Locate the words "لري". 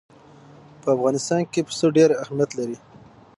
2.59-2.77